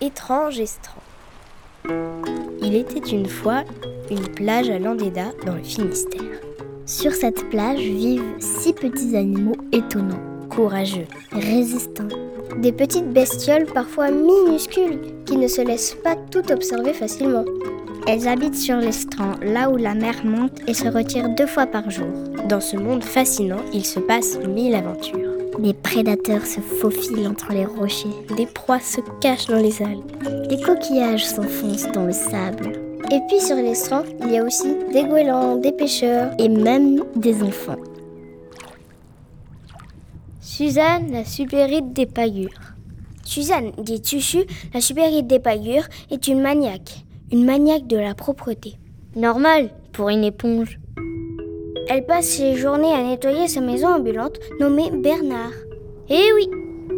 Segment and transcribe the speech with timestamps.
[0.00, 1.02] Étrange Estran.
[2.62, 3.64] Il était une fois
[4.12, 6.22] une plage à Landéda dans le Finistère.
[6.86, 12.06] Sur cette plage vivent six petits animaux étonnants, courageux, résistants.
[12.58, 17.44] Des petites bestioles parfois minuscules qui ne se laissent pas tout observer facilement.
[18.06, 21.90] Elles habitent sur l'estran, là où la mer monte et se retire deux fois par
[21.90, 22.06] jour.
[22.48, 25.27] Dans ce monde fascinant, il se passe mille aventures.
[25.58, 28.08] Des prédateurs se faufilent entre les rochers.
[28.36, 30.48] Des proies se cachent dans les algues.
[30.48, 32.72] Des coquillages s'enfoncent dans le sable.
[33.10, 37.42] Et puis sur l'estran, il y a aussi des goélands, des pêcheurs et même des
[37.42, 37.76] enfants.
[40.40, 42.74] Suzanne, la supérite des paillures.
[43.24, 48.78] Suzanne, dit Tuchu, la supérite des paillures, est une maniaque une maniaque de la propreté.
[49.16, 50.78] Normal pour une éponge.
[51.90, 55.52] Elle passe ses journées à nettoyer sa maison ambulante nommée Bernard.
[56.10, 56.50] Eh oui,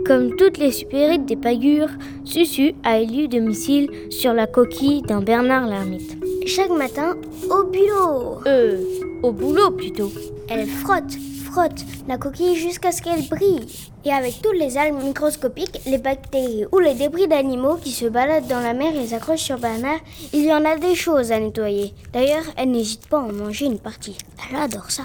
[0.05, 1.91] comme toutes les supérites des pagures,
[2.25, 6.17] Susu a élu domicile sur la coquille d'un Bernard l'ermite.
[6.47, 8.41] Chaque matin, au boulot.
[8.47, 8.79] Euh,
[9.23, 10.11] au boulot plutôt.
[10.49, 11.17] Elle frotte,
[11.51, 13.67] frotte la coquille jusqu'à ce qu'elle brille.
[14.05, 18.47] Et avec toutes les algues microscopiques, les bactéries ou les débris d'animaux qui se baladent
[18.47, 20.01] dans la mer et s'accrochent sur Bernard,
[20.33, 21.95] il y en a des choses à nettoyer.
[22.13, 24.17] D'ailleurs, elle n'hésite pas à en manger une partie.
[24.49, 25.05] Elle adore ça.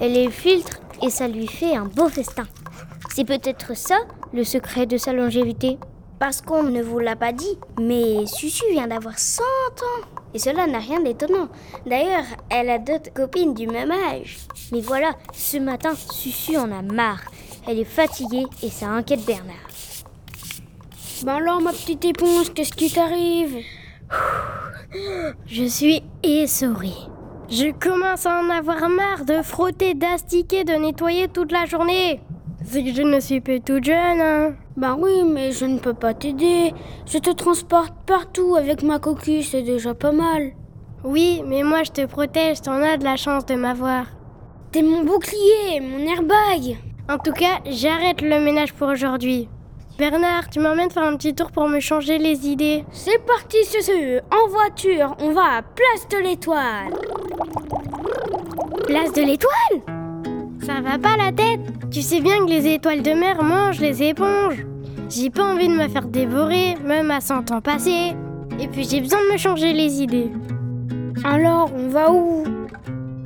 [0.00, 2.44] Elle les filtre et ça lui fait un beau festin.
[3.14, 3.98] C'est peut-être ça
[4.32, 5.78] le secret de sa longévité.
[6.18, 10.21] Parce qu'on ne vous l'a pas dit, mais Susu vient d'avoir 100 ans.
[10.34, 11.48] Et cela n'a rien d'étonnant.
[11.86, 14.38] D'ailleurs, elle a d'autres copines du même âge.
[14.72, 17.22] Mais voilà, ce matin, Susu en a marre.
[17.68, 19.54] Elle est fatiguée et ça inquiète Bernard.
[21.24, 23.58] Ben alors, ma petite éponge, qu'est-ce qui t'arrive?
[25.46, 26.96] Je suis essorée.
[27.48, 32.20] Je commence à en avoir marre de frotter, d'astiquer, de nettoyer toute la journée.
[32.64, 34.54] C'est que je ne suis plus toute jeune, hein.
[34.76, 36.72] Bah oui, mais je ne peux pas t'aider.
[37.06, 40.52] Je te transporte partout avec ma coquille, c'est déjà pas mal.
[41.04, 44.06] Oui, mais moi je te protège, t'en as de la chance de m'avoir.
[44.70, 46.78] T'es mon bouclier, mon airbag.
[47.10, 49.48] En tout cas, j'arrête le ménage pour aujourd'hui.
[49.98, 52.84] Bernard, tu m'emmènes faire un petit tour pour me changer les idées.
[52.92, 54.20] C'est parti, Susu.
[54.30, 56.92] En voiture, on va à Place de l'Étoile.
[58.86, 60.01] Place de l'Étoile?
[60.64, 64.02] Ça va pas la tête Tu sais bien que les étoiles de mer mangent les
[64.02, 64.64] éponges.
[65.10, 68.12] J'ai pas envie de me faire dévorer, même à 100 ans passés.
[68.60, 70.30] Et puis j'ai besoin de me changer les idées.
[71.24, 72.44] Alors, on va où?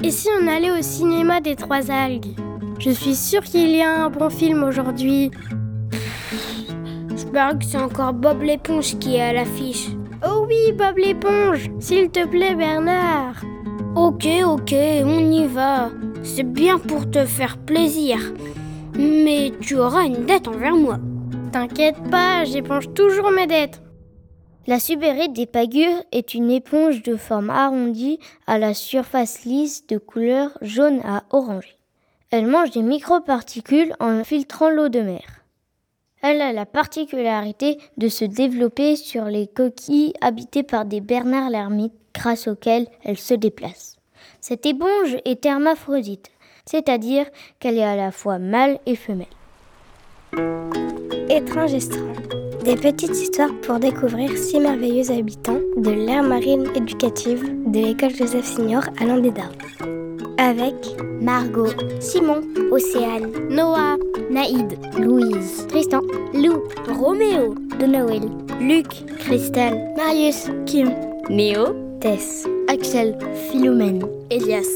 [0.03, 2.35] Et si on allait au cinéma des trois algues?
[2.79, 5.31] Je suis sûre qu'il y a un bon film aujourd'hui.
[7.11, 9.89] J'espère que c'est encore Bob l'éponge qui est à l'affiche.
[10.27, 13.37] Oh oui, Bob l'éponge S'il te plaît, Bernard
[13.97, 14.75] Ok, ok,
[15.07, 15.89] on y va.
[16.23, 18.19] C'est bien pour te faire plaisir.
[18.95, 20.99] Mais tu auras une dette envers moi.
[21.51, 23.81] T'inquiète pas, j'éponge toujours mes dettes.
[24.67, 29.97] La subérite des pagures est une éponge de forme arrondie à la surface lisse de
[29.97, 31.79] couleur jaune à orangée.
[32.31, 35.36] Elle mange des microparticules en filtrant l'eau de mer.
[36.28, 41.92] Elle a la particularité de se développer sur les coquilles habitées par des bernards l'ermite
[42.12, 43.94] grâce auxquelles elle se déplace.
[44.41, 46.32] Cette éponge est hermaphrodite,
[46.64, 47.26] c'est-à-dire
[47.60, 49.26] qu'elle est à la fois mâle et femelle.
[51.28, 51.76] Étrange.
[52.64, 58.47] Des petites histoires pour découvrir six merveilleux habitants de l'ère marine éducative de l'école Joseph
[58.47, 59.44] Signor à Landéda.
[60.39, 60.75] Avec
[61.21, 63.97] Margot, Simon, Océane, Noah,
[64.31, 66.01] Naïd, Louise, Tristan,
[66.35, 68.23] Lou, Roméo, de Noël,
[68.61, 68.87] Luc,
[69.19, 70.91] Christelle, Marius, Kim,
[71.31, 73.17] Néo, Tess, Axel,
[73.51, 74.69] Philomène, Elias,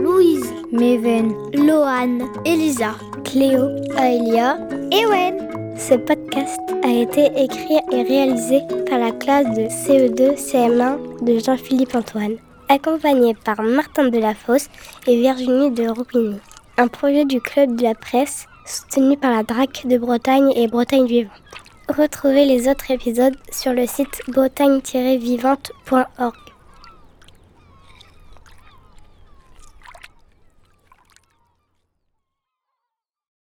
[0.00, 2.92] Louise, Meven, Loane, Elisa,
[3.24, 4.58] Cléo, Aelia
[4.92, 5.74] et Wen.
[5.78, 11.94] Ce podcast a été écrit et réalisé par la classe de CE2 CM1 de Jean-Philippe
[11.94, 12.36] Antoine,
[12.68, 14.68] accompagné par Martin Delafosse
[15.06, 16.38] et Virginie de Roupigny.
[16.78, 21.06] Un projet du Club de la Presse soutenu par la DRAC de Bretagne et Bretagne
[21.06, 21.32] Vivante.
[21.88, 26.34] Retrouvez les autres épisodes sur le site bretagne-vivante.org.